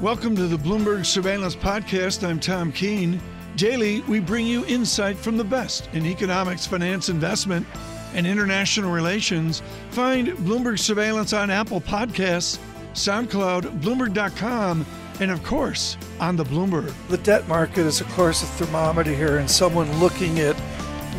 [0.00, 2.26] Welcome to the Bloomberg Surveillance Podcast.
[2.26, 3.20] I'm Tom Keene.
[3.56, 7.66] Daily, we bring you insight from the best in economics, finance, investment,
[8.14, 9.60] and international relations.
[9.90, 12.58] Find Bloomberg Surveillance on Apple Podcasts,
[12.94, 14.86] SoundCloud, Bloomberg.com,
[15.20, 16.94] and of course, on the Bloomberg.
[17.08, 20.56] The debt market is, of course, a thermometer here, and someone looking at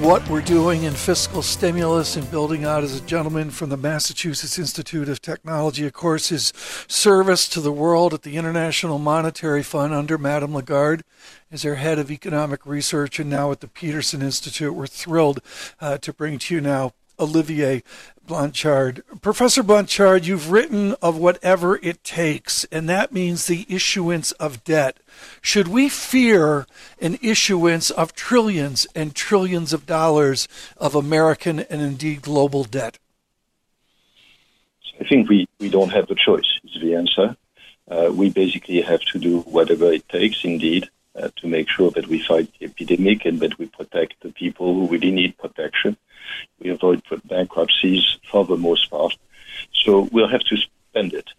[0.02, 4.58] what we're doing in fiscal stimulus and building out as a gentleman from the Massachusetts
[4.58, 6.52] Institute of Technology, of course, his
[6.88, 11.04] service to the world at the International Monetary Fund under Madame Lagarde
[11.52, 14.73] as their head of economic research and now at the Peterson Institute.
[14.73, 15.40] We're thrilled
[15.80, 17.84] uh, to bring to you now Olivier
[18.27, 19.03] Blanchard.
[19.21, 24.97] Professor Blanchard, you've written of whatever it takes, and that means the issuance of debt.
[25.41, 26.66] Should we fear
[27.02, 30.47] an issuance of trillions and trillions of dollars
[30.77, 33.00] of American and indeed global debt?
[35.00, 37.35] I think we, we don't have the choice, is the answer.
[37.89, 42.08] Uh, we basically have to do whatever it takes, indeed, uh, to make sure that
[42.08, 45.98] we fight the epidemic and that we protect the people who really need protection.
[46.59, 49.18] We avoid bankruptcies for the most part.
[49.73, 51.30] So we'll have to spend it.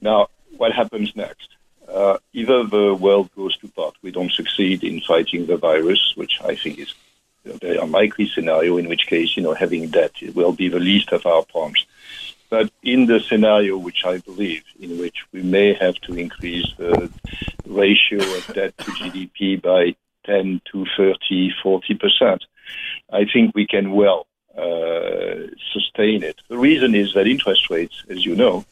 [0.00, 1.48] Now, what happens next?
[1.88, 6.40] Uh, either the world goes to pot, we don't succeed in fighting the virus, which
[6.44, 6.94] I think is
[7.44, 11.12] a very unlikely scenario, in which case, you know, having debt will be the least
[11.12, 11.86] of our problems.
[12.48, 17.10] But in the scenario, which I believe, in which we may have to increase the
[17.66, 22.44] ratio of debt to GDP by 10 to 30, 40 percent,
[23.12, 26.40] I think we can well uh, sustain it.
[26.48, 28.64] The reason is that interest rates, as you know,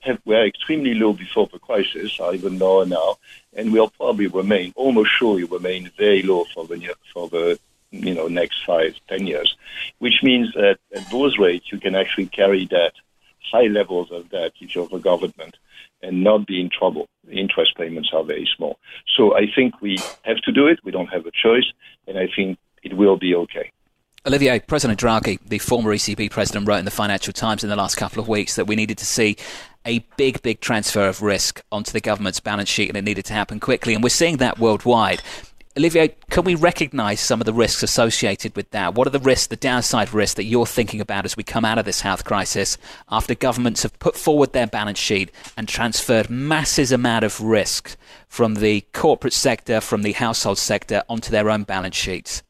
[0.00, 3.18] have, were extremely low before the crisis, are even lower now,
[3.54, 7.58] and will probably remain, almost surely remain very low for the for the
[7.90, 9.56] you know next five, ten years,
[9.98, 12.94] which means that at those rates you can actually carry debt,
[13.50, 15.56] high levels of debt if you're the government,
[16.02, 17.06] and not be in trouble.
[17.24, 18.78] The interest payments are very small.
[19.16, 20.78] So I think we have to do it.
[20.84, 21.70] We don't have a choice,
[22.06, 23.72] and I think it will be okay.
[24.26, 27.94] Olivier, President Draghi, the former ECB president, wrote in the Financial Times in the last
[27.96, 29.36] couple of weeks that we needed to see
[29.84, 33.32] a big, big transfer of risk onto the government's balance sheet and it needed to
[33.32, 33.94] happen quickly.
[33.94, 35.22] And we're seeing that worldwide.
[35.78, 38.94] Olivier, can we recognize some of the risks associated with that?
[38.94, 41.76] What are the risks, the downside risks that you're thinking about as we come out
[41.76, 42.78] of this health crisis
[43.10, 47.94] after governments have put forward their balance sheet and transferred massive amount of risk
[48.26, 52.42] from the corporate sector, from the household sector onto their own balance sheets?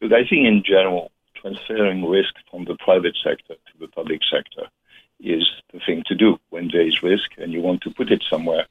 [0.00, 4.70] Look, I think in general, transferring risk from the private sector to the public sector
[5.20, 8.24] is the thing to do when there is risk and you want to put it
[8.30, 8.66] somewhere.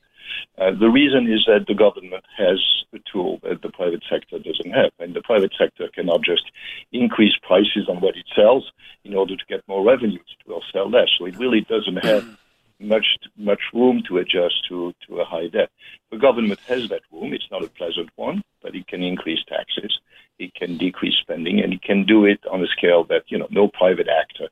[0.58, 2.60] Uh, the reason is that the government has
[2.94, 6.44] a tool that the private sector doesn't have, and the private sector cannot just
[6.92, 8.72] increase prices on what it sells
[9.04, 10.26] in order to get more revenues.
[10.40, 12.38] It will sell less, so it really doesn't have
[12.80, 13.06] much
[13.38, 15.70] much room to adjust to to a high debt.
[16.12, 17.34] The government has that room.
[17.34, 20.00] It's not a pleasant one, but it can increase taxes
[20.40, 23.48] it can decrease spending, and it can do it on a scale that you know
[23.50, 24.50] no private actor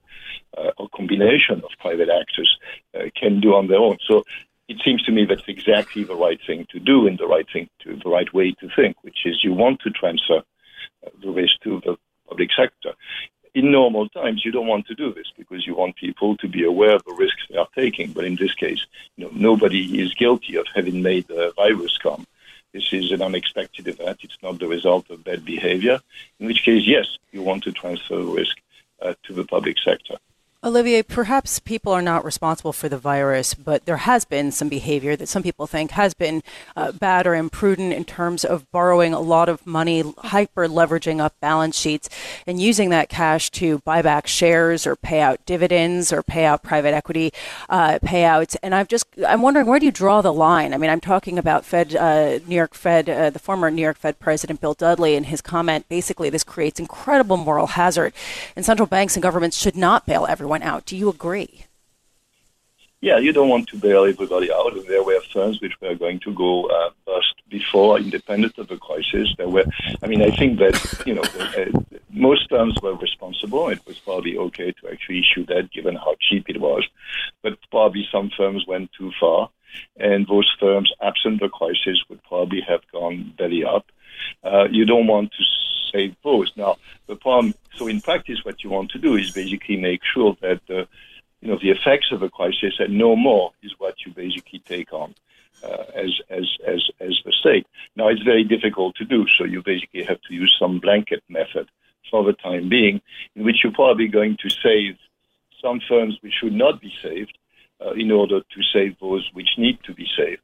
[0.57, 2.57] uh, or combination of private actors
[2.95, 3.97] uh, can do on their own.
[4.07, 4.23] So
[4.83, 7.95] seems to me that's exactly the right thing to do and the right thing to
[7.95, 10.41] the right way to think, which is you want to transfer
[11.21, 12.93] the risk to the public sector.
[13.53, 16.63] In normal times, you don't want to do this because you want people to be
[16.63, 18.11] aware of the risks they are taking.
[18.11, 18.83] But in this case,
[19.15, 22.25] you know, nobody is guilty of having made the virus come
[22.73, 24.19] this is an unexpected event.
[24.23, 26.01] It's not the result of bad behavior,
[26.39, 28.57] in which case, yes, you want to transfer the risk
[29.01, 30.17] uh, to the public sector.
[30.65, 35.13] Olivier, perhaps people are not responsible for the virus, but there has been some behavior
[35.17, 36.41] that some people think has been
[36.77, 41.37] uh, bad or imprudent in terms of borrowing a lot of money, hyper leveraging up
[41.41, 42.07] balance sheets,
[42.47, 46.63] and using that cash to buy back shares or pay out dividends or pay out
[46.63, 47.33] private equity
[47.67, 48.55] uh, payouts.
[48.63, 50.73] And I'm just I'm wondering where do you draw the line?
[50.73, 53.97] I mean, I'm talking about Fed, uh, New York Fed, uh, the former New York
[53.97, 58.13] Fed president Bill Dudley, and his comment basically this creates incredible moral hazard,
[58.55, 60.85] and central banks and governments should not bail everyone out.
[60.85, 61.65] Do you agree?
[63.03, 64.71] Yeah, you don't want to bail everybody out.
[64.87, 69.27] There were firms which were going to go uh, bust before, independent of the crisis.
[69.37, 69.65] There were,
[70.01, 73.67] I mean, I think that you know uh, most firms were responsible.
[73.67, 76.87] It was probably okay to actually issue that, given how cheap it was.
[77.41, 79.49] But probably some firms went too far,
[79.97, 83.85] and those firms, absent the crisis, would probably have gone belly up.
[84.45, 85.43] Uh, you don't want to
[86.23, 86.51] those.
[86.55, 90.35] Now, the problem so in practice, what you want to do is basically make sure
[90.41, 90.85] that uh,
[91.41, 94.93] you know the effects of a crisis and no more is what you basically take
[94.93, 95.13] on
[95.63, 97.67] uh, as as as as the state.
[97.95, 101.69] Now it's very difficult to do, so you basically have to use some blanket method
[102.09, 103.01] for the time being,
[103.35, 104.97] in which you're probably going to save
[105.61, 107.37] some firms which should not be saved,
[107.91, 110.41] in order to save those which need to be saved.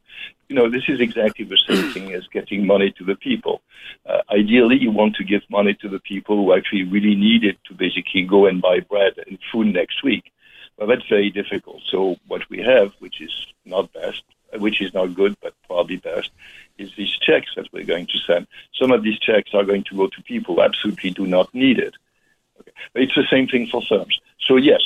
[0.49, 3.61] You know, this is exactly the same thing as getting money to the people.
[4.05, 7.57] Uh, ideally, you want to give money to the people who actually really need it
[7.65, 10.31] to basically go and buy bread and food next week.
[10.77, 11.81] But that's very difficult.
[11.89, 13.33] So what we have, which is
[13.65, 14.23] not best,
[14.57, 16.31] which is not good, but probably best,
[16.77, 18.47] is these checks that we're going to send.
[18.73, 21.79] Some of these checks are going to go to people who absolutely do not need
[21.79, 21.93] it.
[22.59, 22.71] Okay.
[22.93, 24.19] But it's the same thing for firms.
[24.47, 24.81] So yes,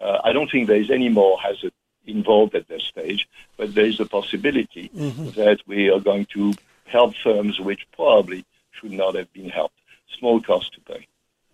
[0.00, 1.72] uh, I don't think there is any more hazard
[2.06, 5.30] involved at this stage, but there is a possibility mm-hmm.
[5.30, 6.54] that we are going to
[6.84, 9.74] help firms which probably should not have been helped.
[10.18, 11.06] Small cost to pay.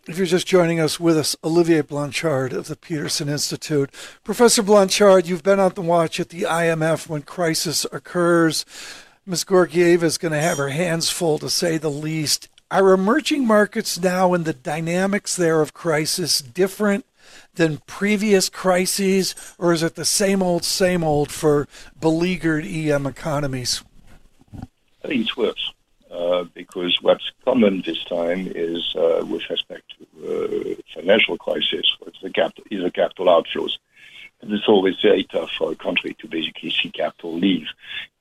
[0.09, 3.89] If you're just joining us with us, Olivier Blanchard of the Peterson Institute.
[4.25, 8.65] Professor Blanchard, you've been on the watch at the IMF when crisis occurs.
[9.25, 9.45] Ms.
[9.45, 12.49] Georgieva is going to have her hands full, to say the least.
[12.69, 17.07] Are emerging markets now and the dynamics there of crisis different
[17.55, 21.69] than previous crises, or is it the same old, same old for
[21.99, 23.83] beleaguered EM economies?
[25.05, 25.73] I think it's worse
[26.13, 32.21] uh, because what's common this time is, uh, with respect to uh, financial crisis, it's
[32.21, 33.79] the capital, is the capital outflows.
[34.41, 37.67] And it's always very tough for a country to basically see capital leave.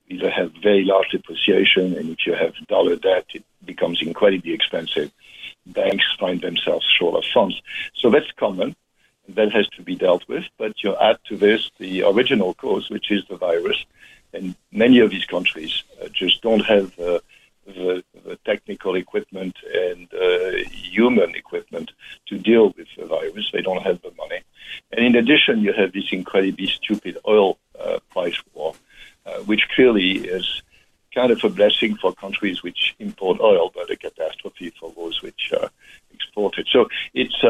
[0.07, 4.53] You either have very large depreciation, and if you have dollar debt, it becomes incredibly
[4.53, 5.11] expensive.
[5.65, 7.61] Banks find themselves short of funds.
[7.95, 8.75] So that's common
[9.35, 10.45] that has to be dealt with.
[10.57, 13.85] But you add to this the original cause, which is the virus,
[14.33, 17.19] and many of these countries uh, just don't have uh,
[17.65, 21.91] the, the, technical equipment and uh, human equipment
[22.27, 23.49] to deal with the virus.
[23.51, 24.39] They don't have the money.
[24.91, 28.73] And in addition, you have this incredibly stupid oil uh, price war,
[29.25, 30.61] uh, which clearly is
[31.13, 35.51] kind of a blessing for countries which import oil, but a catastrophe for those which
[35.53, 35.67] uh,
[36.13, 36.67] export it.
[36.71, 37.43] So it's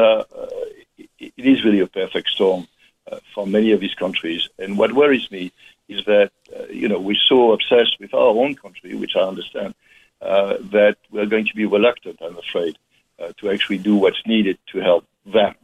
[1.36, 2.66] it is really a perfect storm
[3.10, 4.48] uh, for many of these countries.
[4.58, 5.52] And what worries me
[5.88, 9.74] is that, uh, you know, we're so obsessed with our own country, which I understand,
[10.20, 12.78] uh, that we're going to be reluctant, I'm afraid,
[13.18, 15.54] uh, to actually do what's needed to help them.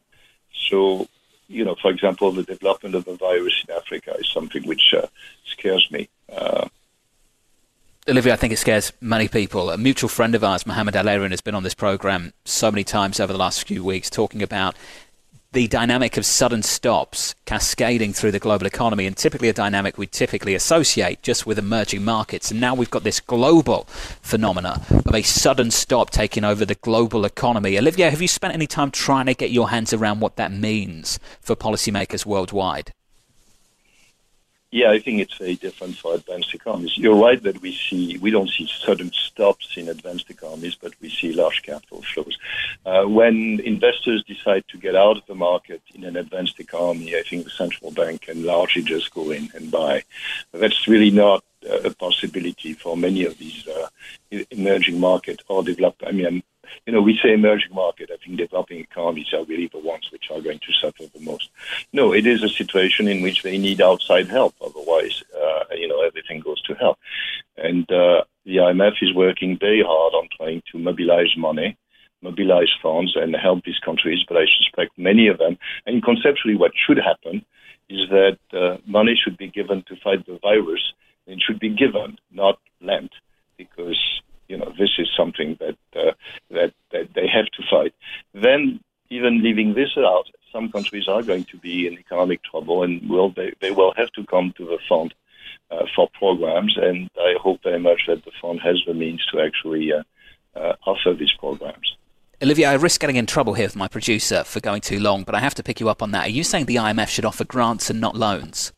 [0.69, 1.09] So,
[1.49, 5.07] you know, for example, the development of a virus in Africa is something which uh,
[5.47, 6.09] scares me.
[8.09, 9.69] Olivier, I think it scares many people.
[9.71, 13.21] A mutual friend of ours, Mohammed Al has been on this program so many times
[13.21, 14.75] over the last few weeks talking about
[15.53, 20.07] the dynamic of sudden stops cascading through the global economy, and typically a dynamic we
[20.07, 22.51] typically associate just with emerging markets.
[22.51, 23.85] And now we've got this global
[24.23, 27.77] phenomena of a sudden stop taking over the global economy.
[27.77, 31.19] Olivier, have you spent any time trying to get your hands around what that means
[31.43, 32.95] for policymakers worldwide?
[34.71, 36.99] Yeah, I think it's very different for advanced economies.
[36.99, 41.09] You're right that we see we don't see sudden stops in advanced economies, but we
[41.09, 42.37] see large capital flows.
[42.85, 47.23] Uh, when investors decide to get out of the market in an advanced economy, I
[47.23, 50.03] think the central bank can largely just go in and buy.
[50.53, 53.89] That's really not a possibility for many of these uh,
[54.51, 56.03] emerging market or developed.
[56.07, 56.43] I mean,
[56.87, 58.11] you know, we say emerging market.
[58.13, 61.51] I think developing economies are really the ones which are going to suffer the most.
[61.93, 64.55] No, it is a situation in which they need outside help.
[64.61, 66.99] Otherwise, uh, you know, everything goes to hell.
[67.57, 71.77] And uh, the IMF is working very hard on trying to mobilize money,
[72.23, 74.25] mobilize funds, and help these countries.
[74.27, 77.45] But I suspect many of them, and conceptually, what should happen
[77.89, 80.93] is that uh, money should be given to fight the virus.
[81.27, 83.13] It should be given, not lent,
[83.57, 83.99] because
[84.49, 85.77] you know this is something that
[86.49, 87.95] that that they have to fight.
[88.43, 88.81] Then,
[89.11, 93.31] even leaving this out, some countries are going to be in economic trouble, and will
[93.31, 95.15] they they will have to come to the fund
[95.71, 96.77] uh, for programs.
[96.77, 100.03] And I hope very much that the fund has the means to actually uh,
[100.57, 101.97] uh offer these programs.
[102.41, 105.35] Olivier, I risk getting in trouble here with my producer for going too long, but
[105.35, 106.27] I have to pick you up on that.
[106.27, 108.73] Are you saying the IMF should offer grants and not loans?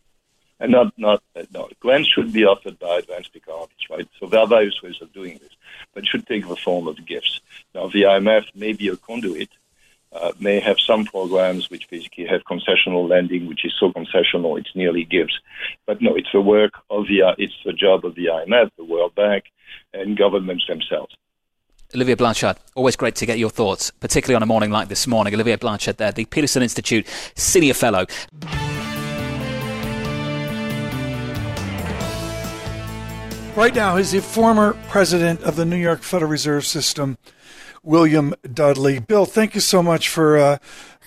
[0.58, 1.68] And not, not, no.
[1.78, 4.08] Grants should be offered by advanced economies, right?
[4.18, 5.50] So there are various ways of doing this
[5.94, 7.40] but it should take the form of gifts.
[7.74, 9.50] Now, the IMF may be a conduit,
[10.12, 14.68] uh, may have some programs which basically have concessional lending, which is so concessional it
[14.74, 15.38] nearly gives.
[15.86, 18.84] But no, it's the work of the, uh, it's the job of the IMF, the
[18.84, 19.44] World Bank,
[19.94, 21.14] and governments themselves.
[21.94, 25.34] Olivier Blanchard, always great to get your thoughts, particularly on a morning like this morning.
[25.34, 28.06] Olivier Blanchard there, the Peterson Institute Senior Fellow.
[33.56, 37.18] Right now, is the former president of the New York Federal Reserve System,
[37.82, 39.00] William Dudley.
[39.00, 40.58] Bill, thank you so much for uh,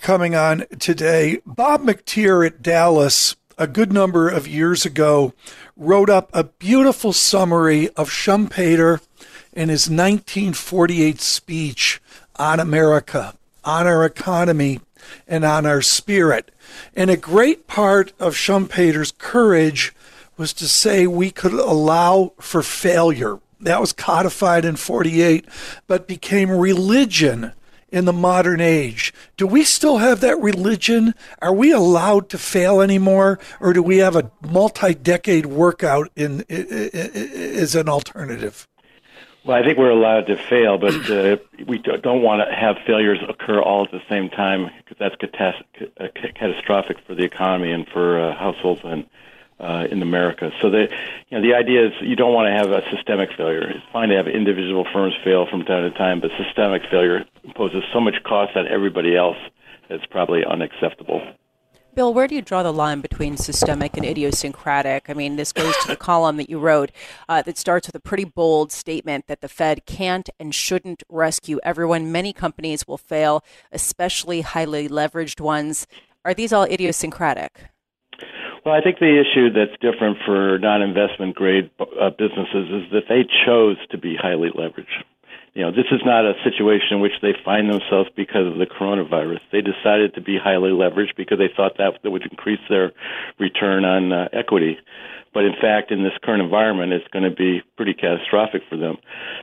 [0.02, 1.40] coming on today.
[1.44, 5.32] Bob McTeer at Dallas, a good number of years ago,
[5.76, 9.00] wrote up a beautiful summary of Schumpeter
[9.52, 12.00] in his 1948 speech
[12.36, 13.34] on America,
[13.64, 14.80] on our economy.
[15.28, 16.50] and on our spirit.
[16.96, 19.93] And a great part of Schumpeter's courage
[20.36, 23.40] was to say we could allow for failure.
[23.60, 25.46] That was codified in 48,
[25.86, 27.52] but became religion
[27.94, 29.14] in the modern age.
[29.36, 31.14] Do we still have that religion?
[31.40, 36.66] Are we allowed to fail anymore, or do we have a multi-decade workout in, in,
[36.66, 38.66] in as an alternative?
[39.44, 41.36] Well, I think we're allowed to fail, but uh,
[41.66, 46.34] we don't want to have failures occur all at the same time because that's catas-
[46.34, 49.06] catastrophic for the economy and for uh, households and
[49.64, 50.50] uh, in America.
[50.60, 50.88] So the
[51.28, 53.70] you know the idea is you don't want to have a systemic failure.
[53.70, 57.82] It's fine to have individual firms fail from time to time, but systemic failure imposes
[57.92, 59.38] so much cost on everybody else
[59.88, 61.22] that's probably unacceptable.
[61.94, 65.08] Bill, where do you draw the line between systemic and idiosyncratic?
[65.08, 66.90] I mean, this goes to the column that you wrote
[67.28, 71.60] uh, that starts with a pretty bold statement that the Fed can't and shouldn't rescue
[71.62, 72.10] everyone.
[72.10, 75.86] Many companies will fail, especially highly leveraged ones.
[76.24, 77.60] Are these all idiosyncratic?
[78.64, 83.28] Well, I think the issue that's different for non-investment grade uh, businesses is that they
[83.44, 85.04] chose to be highly leveraged.
[85.52, 88.64] You know, this is not a situation in which they find themselves because of the
[88.64, 89.40] coronavirus.
[89.52, 92.92] They decided to be highly leveraged because they thought that, would increase their
[93.38, 94.78] return on uh, equity.
[95.34, 98.96] But in fact, in this current environment, it's going to be pretty catastrophic for them.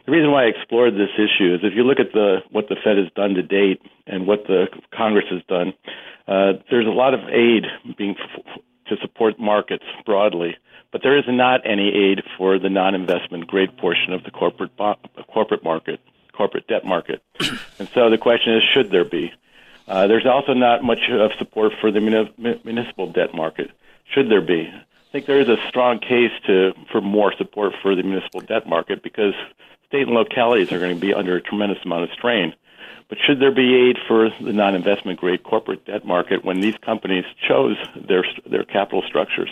[0.05, 2.75] The reason why I explored this issue is if you look at the what the
[2.81, 5.73] Fed has done to date and what the Congress has done,
[6.27, 8.15] uh, there's a lot of aid being
[8.91, 10.57] to support markets broadly,
[10.91, 14.99] but there is not any aid for the non-investment grade portion of the corporate bo-
[15.33, 16.01] corporate market,
[16.33, 17.23] corporate debt market.
[17.79, 19.31] and so the question is, should there be?
[19.87, 23.71] Uh, there's also not much of support for the muni- municipal debt market.
[24.13, 24.69] Should there be?
[24.69, 28.67] I think there is a strong case to for more support for the municipal debt
[28.67, 29.33] market because
[29.87, 32.53] state and localities are going to be under a tremendous amount of strain.
[33.09, 37.25] But should there be aid for the non-investment grade corporate debt market when these companies
[37.47, 39.49] chose their their capital structures?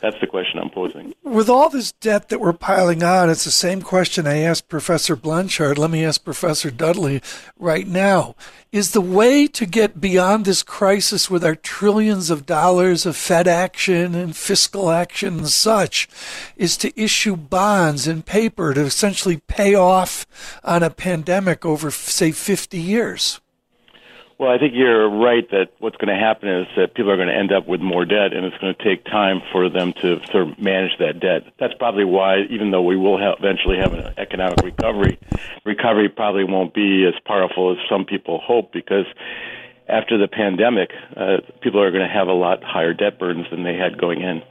[0.00, 1.14] That's the question I'm posing.
[1.22, 5.16] With all this debt that we're piling on, it's the same question I asked Professor
[5.16, 5.78] Blanchard.
[5.78, 7.22] Let me ask Professor Dudley
[7.58, 8.36] right now.
[8.72, 13.48] Is the way to get beyond this crisis with our trillions of dollars of Fed
[13.48, 16.08] action and fiscal action and such
[16.56, 20.26] is to issue bonds and paper to essentially pay off
[20.62, 23.40] on a pandemic over, say, 50 years?
[24.38, 27.28] Well, I think you're right that what's going to happen is that people are going
[27.28, 30.20] to end up with more debt, and it's going to take time for them to
[30.30, 31.44] sort of manage that debt.
[31.58, 35.18] That's probably why, even though we will have eventually have an economic recovery,
[35.64, 39.06] recovery probably won't be as powerful as some people hope because
[39.88, 43.62] after the pandemic, uh, people are going to have a lot higher debt burdens than
[43.62, 44.42] they had going in.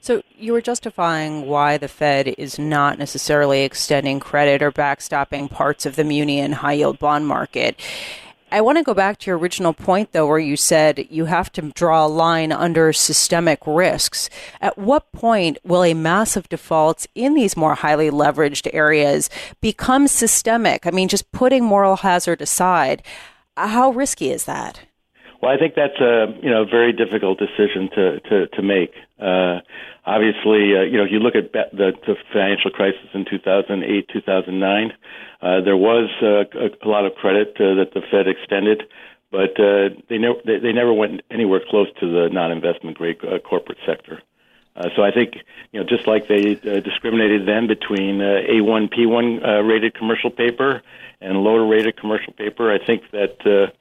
[0.00, 5.86] So you were justifying why the Fed is not necessarily extending credit or backstopping parts
[5.86, 7.80] of the muni and high yield bond market.
[8.50, 11.50] I want to go back to your original point, though, where you said you have
[11.52, 14.30] to draw a line under systemic risks.
[14.60, 19.28] At what point will a massive default in these more highly leveraged areas
[19.60, 20.86] become systemic?
[20.86, 23.02] I mean, just putting moral hazard aside,
[23.56, 24.80] how risky is that?
[25.42, 28.92] Well, I think that's a you know very difficult decision to to to make.
[29.20, 29.60] Uh,
[30.04, 34.92] obviously, uh, you know, if you look at the, the financial crisis in 2008, 2009,
[35.40, 38.82] uh, there was uh, a, a lot of credit uh, that the Fed extended,
[39.30, 43.38] but uh, they never they, they never went anywhere close to the non-investment grade uh,
[43.38, 44.22] corporate sector.
[44.76, 45.34] Uh, so I think
[45.72, 50.30] you know just like they uh, discriminated then between uh, A1 P1 uh, rated commercial
[50.30, 50.82] paper
[51.24, 53.72] and lower rated commercial paper, I think that uh,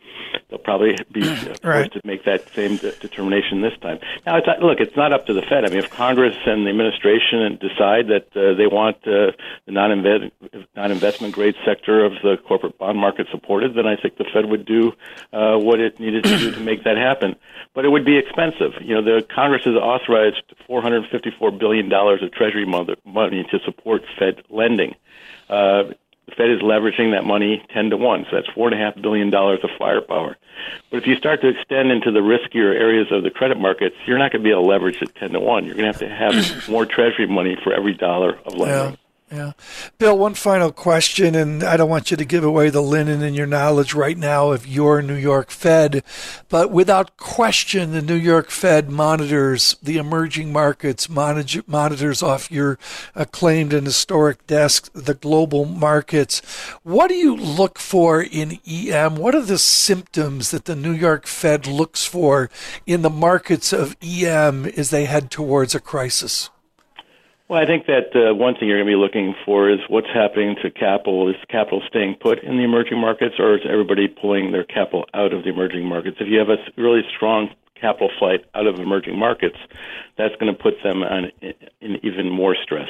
[0.50, 1.92] they'll probably be forced right.
[1.92, 4.00] to make that same de- determination this time.
[4.26, 5.66] Now, it's look, it's not up to the Fed.
[5.66, 9.36] I mean, if Congress and the administration decide that uh, they want uh,
[9.66, 10.32] the non-inve-
[10.76, 14.66] non-investment grade sector of the corporate bond market supported, then I think the Fed would
[14.66, 14.94] do
[15.34, 17.36] uh, what it needed to do to make that happen.
[17.74, 18.74] But it would be expensive.
[18.82, 24.44] You know, the Congress has authorized 454 billion dollars of Treasury money to support Fed
[24.50, 24.96] lending.
[25.50, 25.94] Uh,
[26.26, 30.38] the Fed is leveraging that money 10 to 1, so that's $4.5 billion of firepower.
[30.90, 34.18] But if you start to extend into the riskier areas of the credit markets, you're
[34.18, 35.66] not going to be able to leverage it 10 to 1.
[35.66, 38.92] You're going to have to have more Treasury money for every dollar of lending.
[38.92, 38.96] Yeah.
[39.34, 39.54] Yeah.
[39.98, 43.34] Bill, one final question, and I don't want you to give away the linen in
[43.34, 46.04] your knowledge right now of your New York Fed,
[46.50, 52.78] but without question, the New York Fed monitors the emerging markets, monitors off your
[53.16, 56.40] acclaimed and historic desk the global markets.
[56.84, 59.16] What do you look for in EM?
[59.16, 62.52] What are the symptoms that the New York Fed looks for
[62.86, 66.52] in the markets of EM as they head towards a crisis?
[67.50, 70.08] Well, I think that uh, one thing you're going to be looking for is what's
[70.08, 71.30] happening to capital.
[71.30, 75.34] Is capital staying put in the emerging markets, or is everybody pulling their capital out
[75.34, 76.18] of the emerging markets?
[76.20, 79.58] If you have a really strong capital flight out of emerging markets,
[80.18, 82.88] that's going to put them on, in even more stress.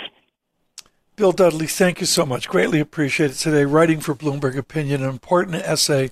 [1.15, 2.47] Bill Dudley, thank you so much.
[2.47, 3.65] Greatly appreciated today.
[3.65, 6.09] Writing for Bloomberg Opinion, an important essay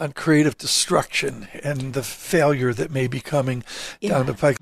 [0.00, 3.62] on creative destruction and the failure that may be coming
[4.00, 4.10] yeah.
[4.10, 4.56] down the pike.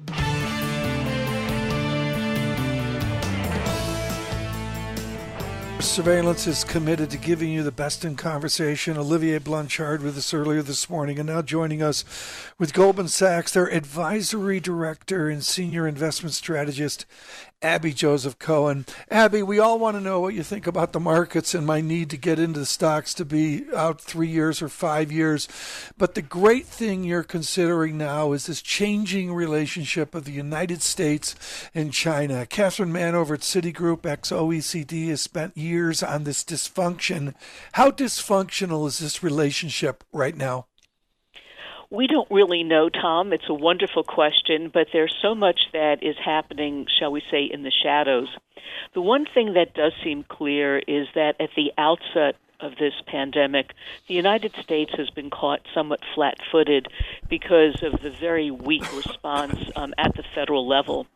[5.82, 8.96] Surveillance is committed to giving you the best in conversation.
[8.96, 12.04] Olivier Blanchard with us earlier this morning, and now joining us
[12.58, 17.04] with Goldman Sachs, their advisory director and senior investment strategist,
[17.62, 18.85] Abby Joseph Cohen.
[19.11, 22.11] Abby, we all want to know what you think about the markets and my need
[22.11, 25.49] to get into the stocks to be out three years or five years.
[25.97, 31.37] But the great thing you're considering now is this changing relationship of the United States
[31.75, 32.47] and China.
[32.47, 37.35] Catherine Mann over at Citigroup, ex OECD, has spent years on this dysfunction.
[37.73, 40.66] How dysfunctional is this relationship right now?
[41.92, 43.34] We don't really know, Tom.
[43.34, 47.64] It's a wonderful question, but there's so much that is happening, shall we say, in
[47.64, 48.28] the shadows.
[48.94, 53.73] The one thing that does seem clear is that at the outset of this pandemic,
[54.09, 56.88] the United States has been caught somewhat flat footed
[57.28, 61.07] because of the very weak response um, at the federal level.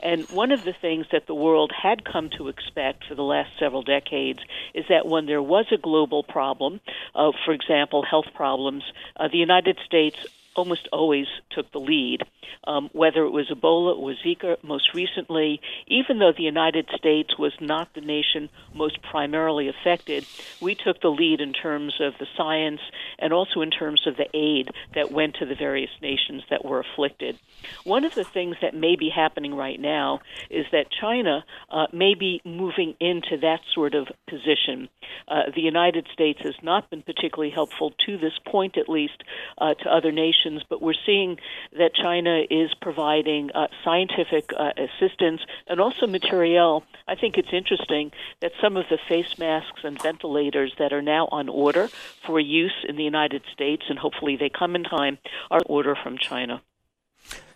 [0.00, 3.50] And one of the things that the world had come to expect for the last
[3.58, 4.40] several decades
[4.74, 6.80] is that when there was a global problem,
[7.14, 8.84] uh, for example, health problems,
[9.16, 10.18] uh, the United States
[10.56, 12.22] almost always took the lead,
[12.64, 15.60] um, whether it was Ebola or Zika most recently.
[15.86, 20.26] Even though the United States was not the nation most primarily affected,
[20.60, 22.80] we took the lead in terms of the science
[23.18, 26.80] and also in terms of the aid that went to the various nations that were
[26.80, 27.38] afflicted.
[27.84, 30.20] One of the things that may be happening right now
[30.50, 34.88] is that China uh, may be moving into that sort of position.
[35.28, 39.22] Uh, the United States has not been particularly helpful to this point, at least,
[39.58, 41.38] uh, to other nations, but we're seeing
[41.78, 46.84] that China is providing uh, scientific uh, assistance and also materiel.
[47.08, 51.28] I think it's interesting that some of the face masks and ventilators that are now
[51.32, 51.88] on order
[52.24, 55.18] for use in the United States, and hopefully they come in time,
[55.50, 56.62] are order from China.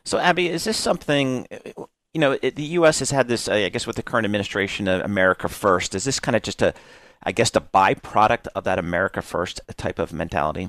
[0.04, 1.46] So, Abby, is this something?
[2.12, 2.98] You know, the U.S.
[2.98, 5.94] has had this, uh, I guess, with the current administration, uh, America First.
[5.94, 6.74] Is this kind of just a,
[7.22, 10.68] I guess, the byproduct of that America First type of mentality?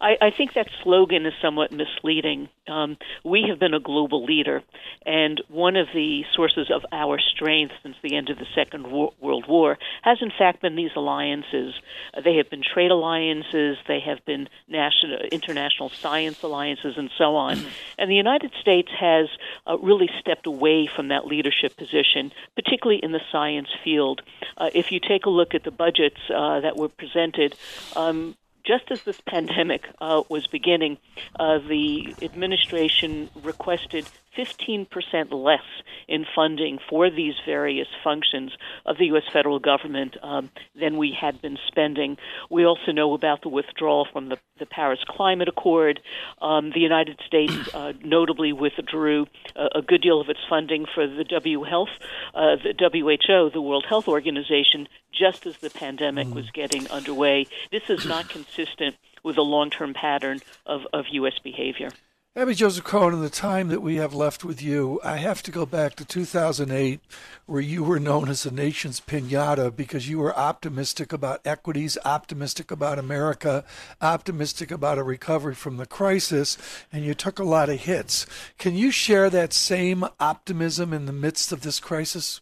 [0.00, 2.48] I, I think that slogan is somewhat misleading.
[2.68, 4.62] Um, we have been a global leader,
[5.04, 9.12] and one of the sources of our strength since the end of the Second War-
[9.20, 11.74] World War has, in fact, been these alliances.
[12.14, 17.36] Uh, they have been trade alliances, they have been national, international science alliances, and so
[17.36, 17.58] on.
[17.98, 19.28] And the United States has
[19.66, 24.22] uh, really stepped away from that leadership position, particularly in the science field.
[24.56, 27.54] Uh, if you take a look at the budgets uh, that were presented,
[27.94, 30.98] um, just as this pandemic uh, was beginning,
[31.38, 34.86] uh, the administration requested 15%
[35.32, 35.60] less
[36.08, 38.52] in funding for these various functions
[38.86, 39.24] of the U.S.
[39.32, 42.16] federal government um, than we had been spending.
[42.50, 46.00] We also know about the withdrawal from the, the Paris Climate Accord.
[46.40, 51.06] Um, the United States uh, notably withdrew a, a, good deal of its funding for
[51.06, 51.90] the W Health,
[52.34, 57.46] uh, the WHO, the World Health Organization, just as the pandemic was getting underway.
[57.70, 61.38] This is not consistent with a long-term pattern of, of U.S.
[61.42, 61.90] behavior.
[62.34, 65.50] Abby Joseph Cohen, in the time that we have left with you, I have to
[65.50, 67.00] go back to 2008,
[67.44, 72.70] where you were known as the nation's pinata because you were optimistic about equities, optimistic
[72.70, 73.66] about America,
[74.00, 76.56] optimistic about a recovery from the crisis,
[76.90, 78.24] and you took a lot of hits.
[78.56, 82.40] Can you share that same optimism in the midst of this crisis?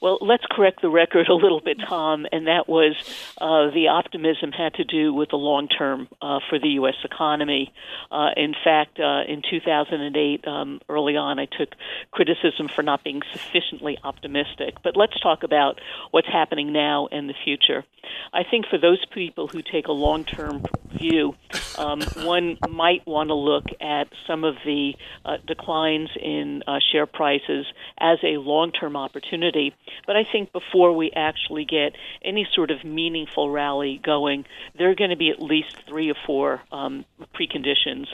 [0.00, 2.94] Well, let's correct the record a little bit, Tom, and that was
[3.40, 6.96] uh, the optimism had to do with the long term uh, for the U.S.
[7.04, 7.72] economy.
[8.10, 11.70] Uh, in fact, uh, in 2008, um, early on, I took
[12.10, 14.76] criticism for not being sufficiently optimistic.
[14.82, 15.80] But let's talk about
[16.10, 17.84] what's happening now and the future.
[18.32, 21.34] I think for those people who take a long term view,
[21.78, 27.06] um, one might want to look at some of the uh, declines in uh, share
[27.06, 27.66] prices
[27.98, 29.59] as a long term opportunity
[30.06, 34.44] but I think before we actually get any sort of meaningful rally going,
[34.76, 38.06] there are going to be at least three or four um, preconditions.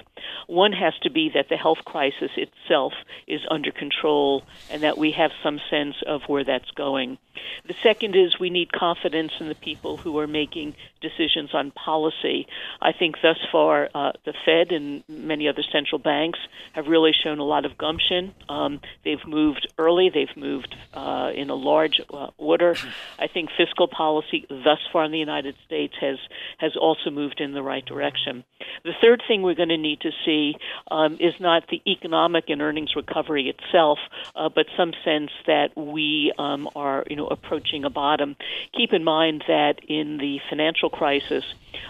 [0.46, 2.92] One has to be that the health crisis itself
[3.26, 7.18] is under control and that we have some sense of where that's going.
[7.66, 12.46] The second is we need confidence in the people who are making decisions on policy.
[12.80, 16.38] I think thus far, uh, the Fed and many other central banks
[16.72, 18.34] have really shown a lot of gumption.
[18.48, 20.10] Um, they've moved early.
[20.12, 22.74] They've moved uh, in a large uh, order.
[23.18, 26.18] I think fiscal policy thus far in the United States has
[26.58, 28.44] has also moved in the right direction.
[28.84, 30.56] The third thing we're going to need to see
[30.90, 33.98] um, is not the economic and earnings recovery itself,
[34.34, 38.36] uh, but some sense that we um, are, you know, approaching a bottom.
[38.76, 41.44] Keep in mind that in the financial crisis,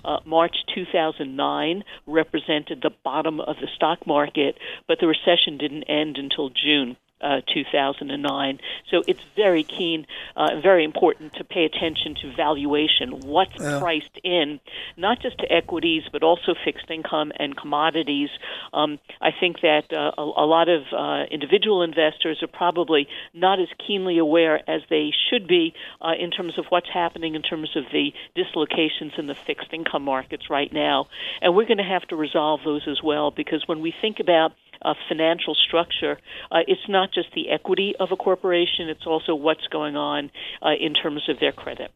[0.05, 6.17] uh, March 2009 represented the bottom of the stock market, but the recession didn't end
[6.19, 8.61] until June uh, 2009.
[8.91, 13.21] So it's very keen, uh, very important to pay attention to valuation.
[13.21, 13.79] What's yeah.
[13.79, 14.61] priced in,
[14.97, 18.29] not just to equities, but also fixed income and commodities.
[18.73, 23.61] Um, I think that uh, a, a, lot of uh, individual investors are probably not
[23.61, 27.71] as keenly aware as they should be uh, in terms of what's happening in terms
[27.77, 31.09] of the dislocations in the fixed income markets right now.
[31.41, 34.53] And we're going to have to resolve those as well because when we think about
[34.83, 36.19] uh, financial structure,
[36.51, 40.31] uh, it's not just the equity of a corporation, it's also what's going on
[40.63, 41.91] uh, in terms of their credit.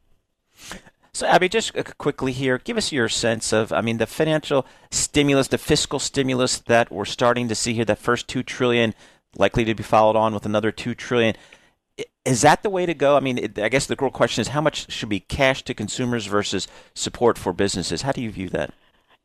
[1.12, 5.49] So, Abby, just quickly here, give us your sense of, I mean, the financial stimulus,
[5.49, 8.95] the fiscal stimulus that we're starting to see here, that first two trillion,
[9.37, 11.35] likely to be followed on with another two trillion.
[12.25, 13.16] Is that the way to go?
[13.16, 16.27] I mean, I guess the real question is how much should be cash to consumers
[16.27, 18.03] versus support for businesses?
[18.03, 18.73] How do you view that?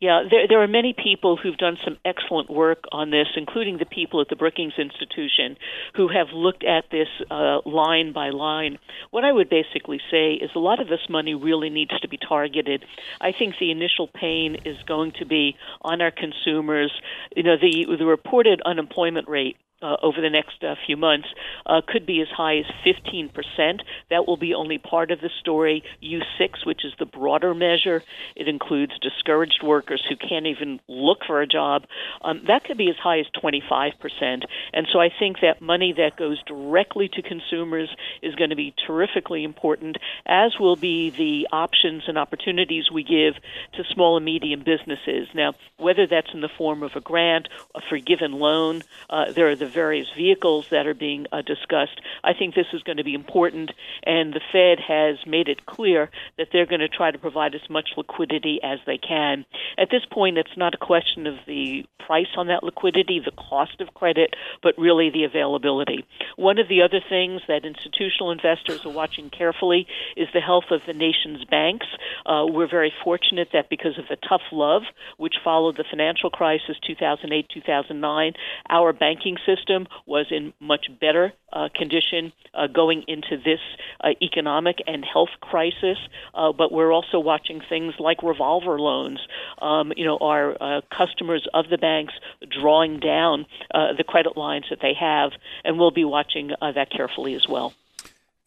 [0.01, 3.85] Yeah, there, there are many people who've done some excellent work on this, including the
[3.85, 5.55] people at the Brookings Institution
[5.95, 8.77] who have looked at this uh, line by line.
[9.11, 12.17] What I would basically say is a lot of this money really needs to be
[12.17, 12.83] targeted.
[13.21, 16.91] I think the initial pain is going to be on our consumers.
[17.33, 21.27] You know, the the reported unemployment rate uh, over the next uh, few months
[21.65, 23.81] uh, could be as high as 15%.
[24.09, 25.83] That will be only part of the story.
[26.01, 28.03] U6, which is the broader measure,
[28.35, 31.85] it includes discouraged workers who can't even look for a job.
[32.21, 34.45] Um, that could be as high as 25%.
[34.73, 38.73] And so I think that money that goes directly to consumers is going to be
[38.85, 43.35] terrifically important, as will be the options and opportunities we give
[43.73, 45.27] to small and medium businesses.
[45.33, 49.55] Now, whether that's in the form of a grant, a forgiven loan, uh, there are
[49.55, 52.01] the various vehicles that are being uh, discussed.
[52.23, 53.71] I think this is going to be important,
[54.03, 57.69] and the Fed has made it clear that they're going to try to provide as
[57.69, 59.45] much liquidity as they can.
[59.77, 63.81] At this point, it's not a question of the price on that liquidity, the cost
[63.81, 66.05] of credit, but really the availability.
[66.35, 70.81] One of the other things that institutional investors are watching carefully is the health of
[70.85, 71.87] the nation's banks.
[72.25, 74.83] Uh, we're very fortunate that because of the tough love
[75.17, 78.33] which followed the financial crisis 2008 2009,
[78.69, 83.59] our banking system system was in much better uh, condition uh, going into this
[84.01, 85.97] uh, economic and health crisis.
[86.33, 89.19] Uh, but we're also watching things like revolver loans.
[89.61, 92.13] Um, you know, our uh, customers of the banks
[92.49, 95.31] drawing down uh, the credit lines that they have,
[95.63, 97.73] and we'll be watching that carefully as well.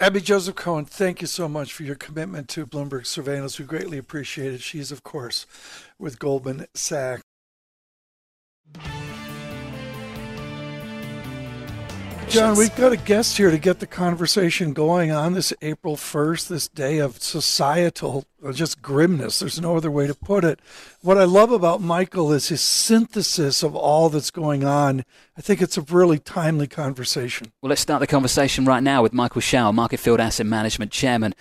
[0.01, 3.59] Abby Joseph Cohen, thank you so much for your commitment to Bloomberg surveillance.
[3.59, 4.61] We greatly appreciate it.
[4.61, 5.45] She's, of course,
[5.99, 7.28] with Goldman Sachs.
[12.29, 16.49] John, we've got a guest here to get the conversation going on this April 1st,
[16.49, 19.39] this day of societal uh, just grimness.
[19.39, 20.61] There's no other way to put it.
[21.01, 25.07] What I love about Michael is his synthesis of all that's going on.
[25.39, 27.51] I think it's a really timely conversation.
[27.63, 31.35] Well, let's start the conversation right now with Michael Shaoul, Marketfield Asset Management Chairman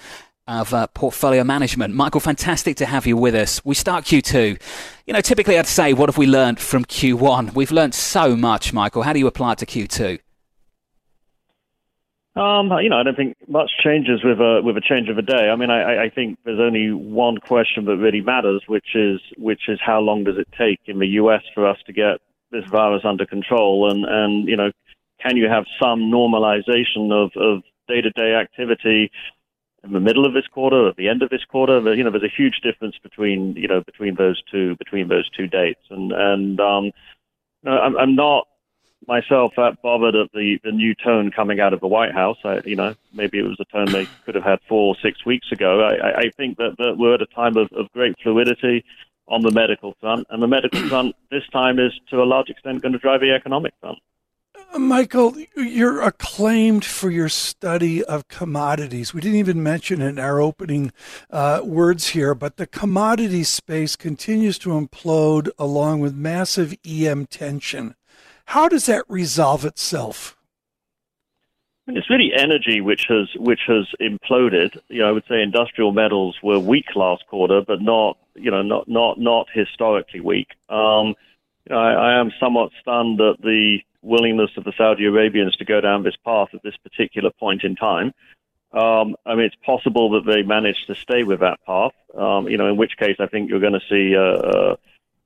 [0.47, 1.93] of uh, portfolio management.
[1.95, 3.63] Michael, fantastic to have you with us.
[3.65, 4.57] We start Q2.
[5.05, 7.53] You know, typically I'd say, what have we learned from Q1?
[7.53, 9.03] We've learned so much, Michael.
[9.03, 10.19] How do you apply it to Q2?
[12.37, 15.23] Um, you know, I don't think much changes with a with a change of a
[15.23, 15.49] day.
[15.49, 19.61] I mean, I, I think there's only one question that really matters, which is which
[19.67, 21.41] is how long does it take in the U.S.
[21.55, 22.19] for us to get
[22.51, 24.71] this virus under control, and and you know,
[25.19, 29.09] can you have some normalization of of day to day activity
[29.83, 31.79] in the middle of this quarter, at the end of this quarter?
[31.95, 35.47] You know, there's a huge difference between you know between those two between those two
[35.47, 36.91] dates, and and um,
[37.65, 38.47] I'm, I'm not
[39.05, 42.37] myself that bothered at the, the new tone coming out of the White House.
[42.43, 45.25] I, you know, maybe it was a tone they could have had four or six
[45.25, 45.81] weeks ago.
[45.81, 48.83] I, I think that, that we're at a time of, of great fluidity
[49.27, 52.81] on the medical front, and the medical front this time is to a large extent
[52.81, 53.99] going to drive the economic front.
[54.73, 59.13] Uh, Michael, you're acclaimed for your study of commodities.
[59.13, 60.91] We didn't even mention in our opening
[61.29, 67.95] uh, words here, but the commodity space continues to implode along with massive EM tension.
[68.47, 70.37] How does that resolve itself?
[71.87, 74.77] It's really energy which has which has imploded.
[74.87, 78.61] You know, I would say industrial metals were weak last quarter, but not you know,
[78.61, 80.47] not not not historically weak.
[80.69, 81.15] Um,
[81.65, 85.65] you know, I, I am somewhat stunned at the willingness of the Saudi Arabians to
[85.65, 88.13] go down this path at this particular point in time.
[88.71, 91.93] Um, I mean, it's possible that they manage to stay with that path.
[92.15, 94.77] Um, you know, in which case, I think you're going to see a, a,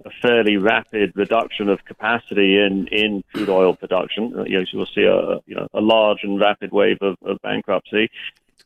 [0.06, 4.34] a, fairly rapid reduction of capacity in, in crude oil production.
[4.38, 7.38] Uh, you know, you'll see a you know a large and rapid wave of, of
[7.42, 8.10] bankruptcy.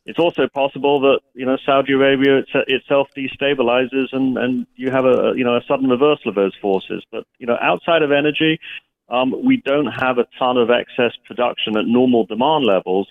[0.04, 5.32] It's also possible that you know Saudi Arabia itself destabilizes and, and you have a
[5.36, 7.02] you know a sudden reversal of those forces.
[7.10, 8.60] But you know outside of energy,
[9.08, 13.08] um, we don't have a ton of excess production at normal demand levels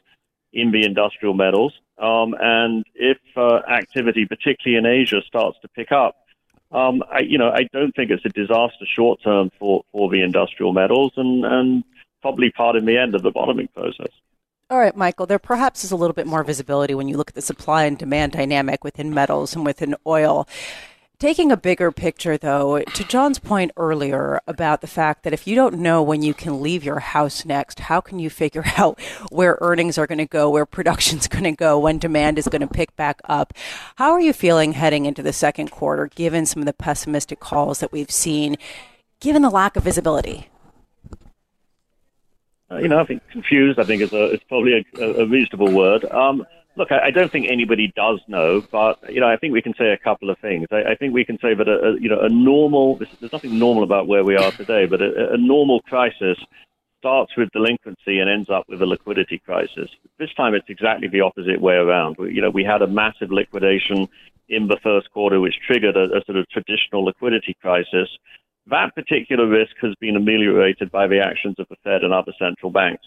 [0.54, 1.74] in the industrial metals.
[1.98, 6.16] Um, and if uh, activity, particularly in Asia, starts to pick up,
[6.76, 10.22] um, I, you know, I don't think it's a disaster short term for, for the
[10.22, 11.84] industrial metals, and, and
[12.22, 14.12] probably part in the end of the bottoming process.
[14.70, 17.36] All right, Michael, there perhaps is a little bit more visibility when you look at
[17.36, 20.48] the supply and demand dynamic within metals and within oil.
[21.18, 25.56] Taking a bigger picture, though, to John's point earlier about the fact that if you
[25.56, 29.00] don't know when you can leave your house next, how can you figure out
[29.32, 32.62] where earnings are going to go, where production's going to go, when demand is going
[32.62, 33.54] to pick back up?
[33.96, 37.80] How are you feeling heading into the second quarter, given some of the pessimistic calls
[37.80, 38.58] that we've seen,
[39.22, 40.50] given the lack of visibility?
[42.70, 43.80] Uh, you know, I think confused.
[43.80, 46.04] I think is a, it's probably a, a reasonable word.
[46.12, 46.46] Um,
[46.78, 49.92] Look, I, don't think anybody does know, but you know, I think we can say
[49.92, 50.68] a couple of things.
[50.72, 53.58] I, I think we can say that a, a you know a normal there's nothing
[53.58, 56.38] normal about where we are today, but a, a normal crisis
[57.00, 59.90] starts with delinquency and ends up with a liquidity crisis.
[60.18, 62.18] This time, it's exactly the opposite way around.
[62.18, 64.10] We, you know, we had a massive liquidation
[64.50, 68.10] in the first quarter, which triggered a, a sort of traditional liquidity crisis.
[68.68, 72.72] That particular risk has been ameliorated by the actions of the Fed and other central
[72.72, 73.06] banks.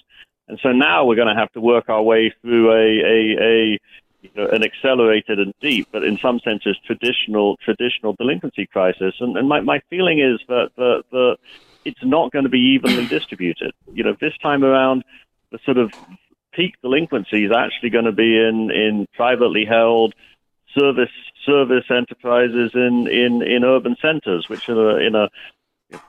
[0.48, 3.78] And so now we're going to have to work our way through a, a, a
[4.22, 9.14] you know, an accelerated and deep, but in some senses traditional traditional delinquency crisis.
[9.20, 11.36] And, and my, my feeling is that, that, that
[11.84, 13.72] it's not going to be evenly distributed.
[13.92, 15.04] You know, this time around,
[15.52, 15.92] the sort of
[16.52, 20.14] peak delinquency is actually going to be in, in privately held
[20.76, 21.10] service
[21.46, 25.28] service enterprises in, in, in urban centers, which are in a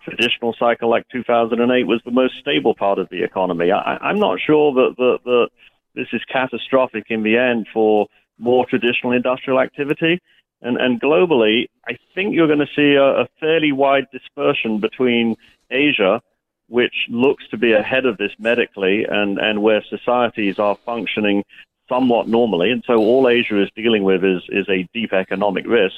[0.03, 3.71] traditional cycle like 2008 was the most stable part of the economy.
[3.71, 5.49] I, am not sure that, that, that
[5.95, 10.19] this is catastrophic in the end for more traditional industrial activity.
[10.61, 15.37] And, and globally, I think you're going to see a, a fairly wide dispersion between
[15.71, 16.21] Asia,
[16.67, 21.43] which looks to be ahead of this medically, and, and where societies are functioning
[21.87, 22.71] somewhat normally.
[22.71, 25.95] And so all Asia is dealing with is, is a deep economic risk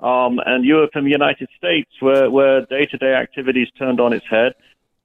[0.00, 4.52] um, and Europe and the United States, where, where day-to-day activities turned on its head.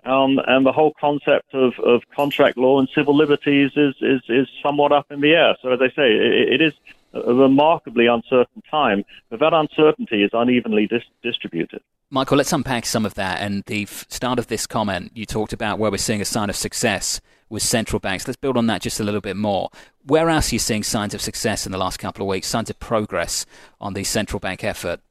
[0.06, 4.48] Um, and the whole concept of, of contract law and civil liberties is, is, is
[4.62, 5.56] somewhat up in the air.
[5.62, 6.74] So, as I say, it, it is
[7.14, 11.82] a remarkably uncertain time, but that uncertainty is unevenly dis- distributed.
[12.12, 13.42] Michael, let's unpack some of that.
[13.42, 16.56] And the start of this comment, you talked about where we're seeing a sign of
[16.56, 18.28] success with central banks.
[18.28, 19.70] Let's build on that just a little bit more.
[20.06, 22.70] Where else are you seeing signs of success in the last couple of weeks, signs
[22.70, 23.46] of progress
[23.80, 25.02] on the central bank effort?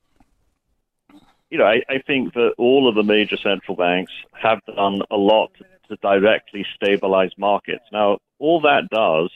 [1.51, 5.16] You know, I, I think that all of the major central banks have done a
[5.16, 5.53] lot
[5.88, 7.85] to directly stabilize markets.
[7.92, 9.31] Now, all that does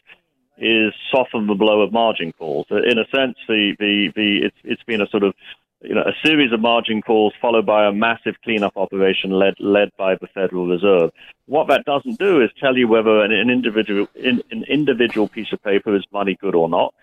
[0.56, 2.66] is soften the blow of margin calls.
[2.70, 5.34] In a sense, the, the, the it's, it's been a sort of
[5.82, 9.90] you know, a series of margin calls followed by a massive cleanup operation led led
[9.96, 11.10] by the Federal Reserve.
[11.46, 15.52] What that doesn't do is tell you whether an, an individual in, an individual piece
[15.52, 16.94] of paper is money good or not.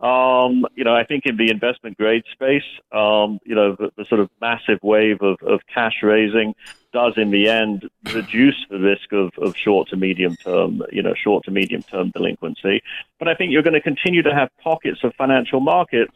[0.00, 4.06] Um, you know, I think in the investment grade space, um, you know, the, the,
[4.06, 6.54] sort of massive wave of, of cash raising
[6.90, 11.12] does in the end reduce the risk of, of short to medium term, you know,
[11.14, 12.82] short to medium term delinquency.
[13.18, 16.14] But I think you're going to continue to have pockets of financial markets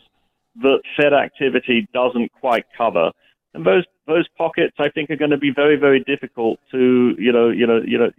[0.63, 3.11] that Fed activity doesn't quite cover.
[3.55, 7.33] And those those pockets, I think, are going to be very, very difficult to you
[7.33, 8.11] know you know you know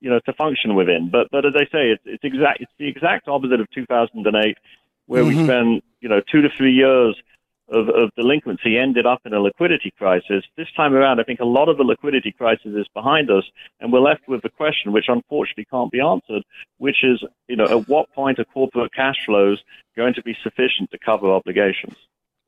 [0.00, 1.10] you know to function within.
[1.10, 4.56] But but as I say, it's it's exact it's the exact opposite of 2008,
[5.06, 5.38] where mm-hmm.
[5.38, 7.16] we spend you know two to three years
[7.68, 10.44] of, of delinquency ended up in a liquidity crisis.
[10.56, 13.44] This time around, I think a lot of the liquidity crisis is behind us,
[13.80, 16.42] and we're left with the question, which unfortunately can't be answered,
[16.78, 19.62] which is, you know, at what point are corporate cash flows
[19.96, 21.96] going to be sufficient to cover obligations,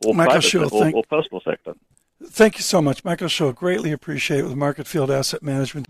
[0.04, 1.74] or Michael private Schill, or, or personal sector?
[2.22, 3.52] Thank you so much, Michael Schill.
[3.52, 5.86] Greatly appreciate it with Marketfield Asset Management.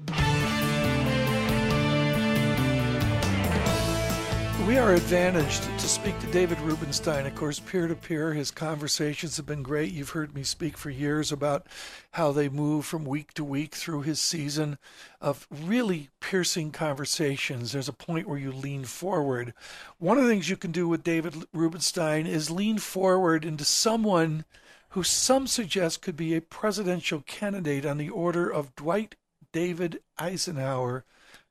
[4.66, 7.24] We are advantaged to speak to David Rubenstein.
[7.24, 9.92] Of course, peer to peer, his conversations have been great.
[9.92, 11.68] You've heard me speak for years about
[12.12, 14.78] how they move from week to week through his season
[15.20, 17.70] of really piercing conversations.
[17.70, 19.54] There's a point where you lean forward.
[19.98, 24.44] One of the things you can do with David Rubenstein is lean forward into someone
[24.90, 29.14] who some suggest could be a presidential candidate on the order of Dwight
[29.52, 31.04] David Eisenhower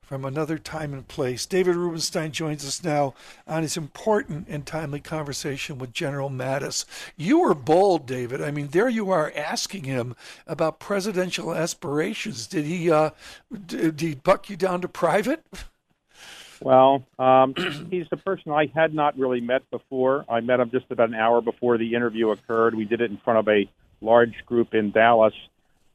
[0.05, 1.45] from another time and place.
[1.45, 3.15] David Rubenstein joins us now
[3.47, 6.85] on his important and timely conversation with General Mattis.
[7.17, 8.41] You were bold, David.
[8.41, 10.15] I mean, there you are asking him
[10.45, 12.45] about presidential aspirations.
[12.45, 13.11] Did he uh,
[13.65, 15.43] did he buck you down to private?
[16.61, 17.55] Well, um,
[17.89, 20.23] he's the person I had not really met before.
[20.29, 22.75] I met him just about an hour before the interview occurred.
[22.75, 23.67] We did it in front of a
[24.01, 25.33] large group in Dallas.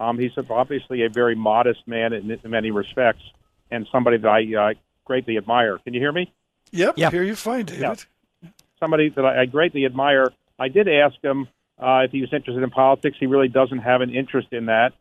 [0.00, 3.22] Um, he's obviously a very modest man in, in many respects
[3.70, 5.78] and somebody that I uh, greatly admire.
[5.78, 6.32] Can you hear me?
[6.72, 7.12] Yep, yep.
[7.12, 8.04] here you find David.
[8.42, 8.48] Yeah.
[8.78, 10.32] Somebody that I, I greatly admire.
[10.58, 13.16] I did ask him uh, if he was interested in politics.
[13.18, 14.92] He really doesn't have an interest in that.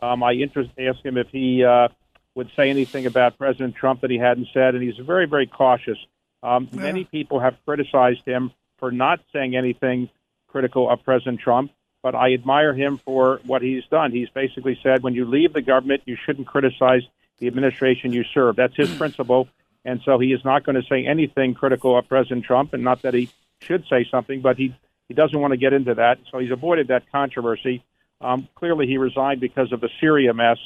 [0.00, 1.88] Um, I interest, asked him if he uh,
[2.34, 5.98] would say anything about President Trump that he hadn't said, and he's very, very cautious.
[6.42, 6.82] Um, yeah.
[6.82, 10.08] Many people have criticized him for not saying anything
[10.48, 11.70] critical of President Trump,
[12.02, 14.10] but I admire him for what he's done.
[14.10, 17.02] He's basically said when you leave the government, you shouldn't criticize
[17.40, 18.56] the administration you serve.
[18.56, 19.48] That's his principle.
[19.84, 23.02] And so he is not going to say anything critical of President Trump, and not
[23.02, 24.74] that he should say something, but he,
[25.08, 26.18] he doesn't want to get into that.
[26.30, 27.82] So he's avoided that controversy.
[28.20, 30.58] Um, clearly, he resigned because of the Syria mess,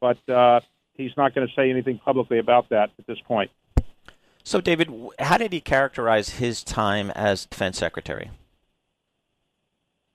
[0.00, 0.60] but uh,
[0.94, 3.50] he's not going to say anything publicly about that at this point.
[4.44, 8.30] So, David, how did he characterize his time as defense secretary?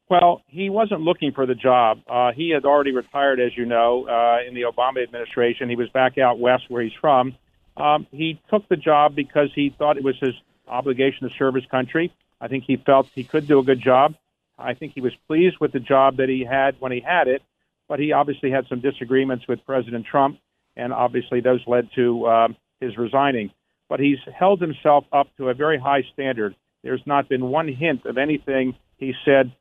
[0.09, 2.01] Well, he wasn't looking for the job.
[2.07, 5.67] Uh, he had already retired, as you know, uh, in the Obama administration.
[5.67, 7.35] He was back out west where he's from.
[7.75, 10.35] Um, he took the job because he thought it was his
[10.67, 12.13] obligation to serve his country.
[12.39, 14.15] I think he felt he could do a good job.
[14.57, 17.41] I think he was pleased with the job that he had when he had it,
[17.89, 20.39] but he obviously had some disagreements with President Trump,
[20.77, 23.51] and obviously those led to um, his resigning.
[23.89, 26.55] But he's held himself up to a very high standard.
[26.83, 29.51] There's not been one hint of anything he said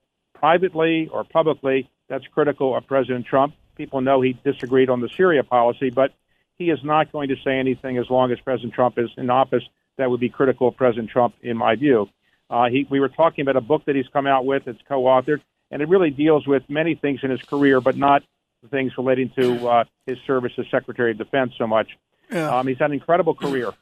[0.45, 3.55] privately or publicly that's critical of President Trump.
[3.77, 6.13] People know he disagreed on the Syria policy, but
[6.59, 9.63] he is not going to say anything as long as President Trump is in office
[9.97, 12.11] that would be critical of President Trump, in my view.
[12.51, 14.69] Uh, he, we were talking about a book that he's come out with.
[14.69, 18.23] It's co-authored, and it really deals with many things in his career, but not
[18.71, 21.97] things relating to uh, his service as Secretary of Defense so much.
[22.31, 22.55] Yeah.
[22.55, 23.73] Um, he's had an incredible career.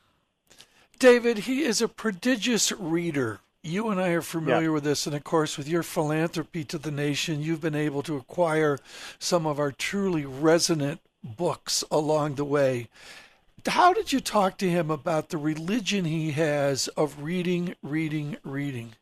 [1.01, 4.75] David, he is a prodigious reader you and I are familiar yeah.
[4.75, 8.17] with this, and of course, with your philanthropy to the nation, you've been able to
[8.17, 8.79] acquire
[9.19, 12.89] some of our truly resonant books along the way.
[13.67, 18.95] How did you talk to him about the religion he has of reading, reading, reading?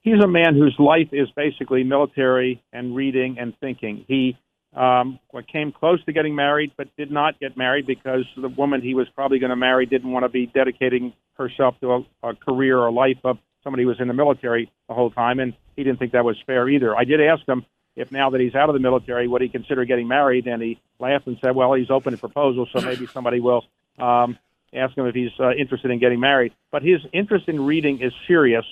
[0.00, 4.04] He's a man whose life is basically military and reading and thinking.
[4.08, 4.36] He
[4.74, 5.18] um,
[5.52, 9.08] came close to getting married, but did not get married because the woman he was
[9.14, 12.90] probably going to marry didn't want to be dedicating herself to a, a career or
[12.90, 16.12] life of somebody who was in the military the whole time, and he didn't think
[16.12, 16.96] that was fair either.
[16.96, 17.64] I did ask him
[17.96, 20.80] if now that he's out of the military, would he consider getting married, and he
[20.98, 23.64] laughed and said, "Well, he's open to proposals, so maybe somebody will
[23.98, 24.38] um,
[24.72, 28.12] ask him if he's uh, interested in getting married." But his interest in reading is
[28.26, 28.64] serious.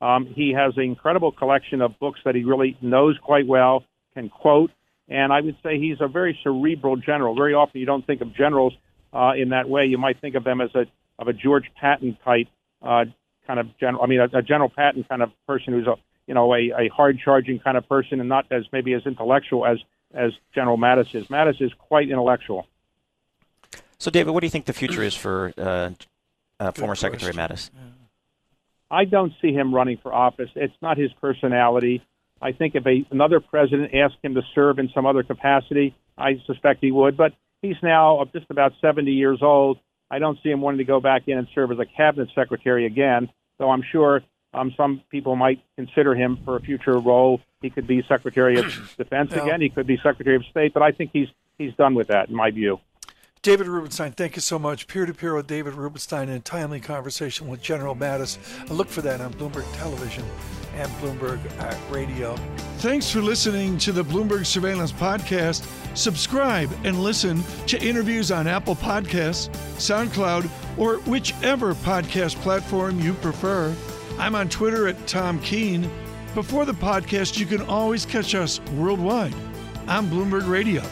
[0.00, 4.30] Um, he has an incredible collection of books that he really knows quite well, can
[4.30, 4.70] quote,
[5.10, 7.34] and I would say he's a very cerebral general.
[7.34, 8.72] Very often you don't think of generals
[9.12, 9.84] uh, in that way.
[9.84, 10.86] You might think of them as a
[11.18, 12.46] of a George Patton type
[12.80, 13.04] uh,
[13.46, 14.02] kind of general.
[14.02, 15.96] I mean, a, a General Patton kind of person who's a
[16.26, 19.66] you know a, a hard charging kind of person and not as maybe as intellectual
[19.66, 19.78] as
[20.14, 21.26] as General Mattis is.
[21.26, 22.66] Mattis is quite intellectual.
[23.98, 25.90] So, David, what do you think the future is for uh,
[26.58, 27.68] uh, former Secretary Mattis?
[28.90, 30.50] I don't see him running for office.
[30.56, 32.02] It's not his personality.
[32.40, 36.40] I think if a, another president asked him to serve in some other capacity, I
[36.46, 37.16] suspect he would.
[37.16, 39.78] But he's now just about 70 years old.
[40.10, 42.86] I don't see him wanting to go back in and serve as a cabinet secretary
[42.86, 43.28] again.
[43.58, 44.22] So I'm sure
[44.52, 47.40] um, some people might consider him for a future role.
[47.62, 48.66] He could be Secretary of
[48.98, 49.42] Defense yeah.
[49.42, 49.60] again.
[49.60, 50.74] He could be Secretary of State.
[50.74, 52.80] But I think he's he's done with that, in my view.
[53.42, 54.86] David Rubenstein, thank you so much.
[54.86, 58.36] Peer to peer with David Rubenstein in a timely conversation with General Mattis.
[58.70, 60.24] I look for that on Bloomberg Television
[60.74, 62.36] and Bloomberg uh, Radio.
[62.80, 65.66] Thanks for listening to the Bloomberg Surveillance Podcast.
[65.96, 73.74] Subscribe and listen to interviews on Apple Podcasts, SoundCloud, or whichever podcast platform you prefer.
[74.18, 75.90] I'm on Twitter at Tom Keene.
[76.34, 79.34] Before the podcast, you can always catch us worldwide
[79.88, 80.82] on Bloomberg Radio.